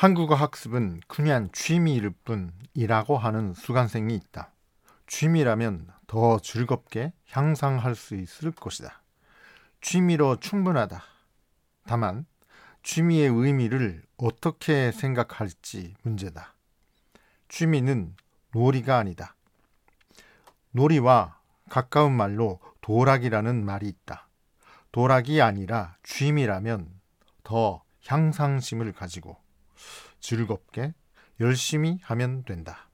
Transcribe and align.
한국어 0.00 0.34
학습은 0.34 1.02
그냥 1.08 1.50
취미일 1.52 2.08
뿐이라고 2.24 3.18
하는 3.18 3.52
수강생이 3.52 4.14
있다. 4.14 4.50
취미라면 5.06 5.88
더 6.06 6.38
즐겁게 6.38 7.12
향상할 7.28 7.94
수 7.94 8.14
있을 8.14 8.50
것이다. 8.50 9.02
취미로 9.82 10.36
충분하다. 10.36 11.02
다만 11.84 12.24
취미의 12.82 13.28
의미를 13.28 14.02
어떻게 14.16 14.90
생각할지 14.90 15.94
문제다. 16.02 16.54
취미는 17.50 18.16
놀이가 18.54 18.96
아니다. 18.96 19.36
놀이와 20.70 21.38
가까운 21.68 22.16
말로 22.16 22.58
도락이라는 22.80 23.66
말이 23.66 23.86
있다. 23.86 24.30
도락이 24.92 25.42
아니라 25.42 25.98
취미라면 26.02 26.88
더 27.44 27.82
향상심을 28.06 28.94
가지고 28.94 29.36
즐겁게 30.20 30.94
열심히 31.40 31.98
하면 32.02 32.44
된다. 32.44 32.88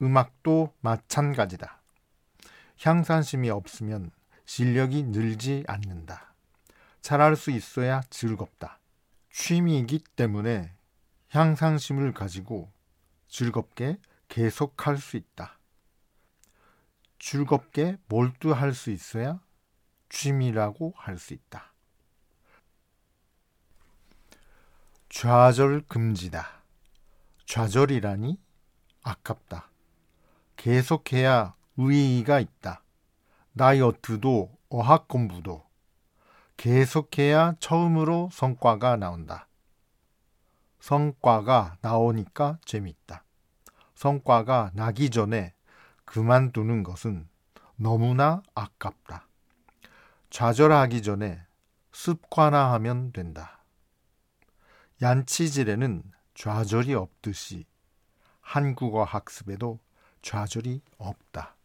음악도 0.00 0.74
마찬가지다. 0.80 1.80
향상심이 2.80 3.50
없으면 3.50 4.10
실력이 4.44 5.04
늘지 5.04 5.64
않는다. 5.68 6.34
잘할 7.00 7.36
수 7.36 7.50
있어야 7.50 8.00
즐겁다. 8.10 8.80
취미이기 9.30 10.00
때문에 10.16 10.74
향상심을 11.30 12.12
가지고 12.12 12.70
즐겁게 13.28 13.98
계속할 14.28 14.98
수 14.98 15.16
있다. 15.16 15.58
즐겁게 17.18 17.98
몰두할 18.08 18.74
수 18.74 18.90
있어야 18.90 19.40
취미라고 20.08 20.92
할 20.96 21.18
수 21.18 21.34
있다. 21.34 21.71
좌절 25.22 25.82
금지다. 25.86 26.48
좌절이라니 27.46 28.40
아깝다. 29.04 29.70
계속해야 30.56 31.54
의의가 31.76 32.40
있다. 32.40 32.82
다이어트도 33.56 34.50
어학 34.70 35.06
공부도 35.06 35.64
계속해야 36.56 37.54
처음으로 37.60 38.30
성과가 38.32 38.96
나온다. 38.96 39.46
성과가 40.80 41.76
나오니까 41.82 42.58
재밌다. 42.64 43.22
성과가 43.94 44.72
나기 44.74 45.08
전에 45.08 45.54
그만두는 46.04 46.82
것은 46.82 47.28
너무나 47.76 48.42
아깝다. 48.56 49.28
좌절하기 50.30 51.00
전에 51.02 51.40
습관화하면 51.92 53.12
된다. 53.12 53.61
얀치질에는 55.02 56.04
좌절이 56.34 56.94
없듯이 56.94 57.66
한국어 58.40 59.02
학습에도 59.02 59.80
좌절이 60.22 60.80
없다. 60.96 61.56